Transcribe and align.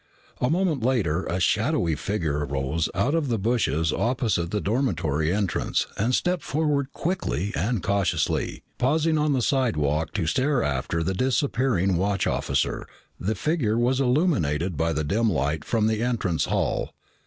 A 0.39 0.49
moment 0.49 0.81
later 0.83 1.25
a 1.27 1.39
shadowy 1.39 1.93
figure 1.93 2.43
rose 2.43 2.89
out 2.95 3.13
of 3.13 3.27
the 3.27 3.37
bushes 3.37 3.93
opposite 3.93 4.49
the 4.49 4.59
dormitory 4.59 5.31
entrance 5.31 5.85
and 5.95 6.15
stepped 6.15 6.41
forward 6.41 6.91
quickly 6.91 7.51
and 7.55 7.83
cautiously. 7.83 8.63
Pausing 8.79 9.19
on 9.19 9.33
the 9.33 9.43
slidewalk 9.43 10.11
to 10.13 10.25
stare 10.25 10.63
after 10.63 11.03
the 11.03 11.13
disappearing 11.13 11.97
watch 11.97 12.25
officer, 12.25 12.87
the 13.19 13.35
figure 13.35 13.77
was 13.77 13.99
illuminated 14.01 14.75
by 14.75 14.91
the 14.91 15.03
dim 15.03 15.31
light 15.31 15.63
from 15.63 15.85
the 15.85 16.01
entrance 16.01 16.45
hall. 16.45 16.95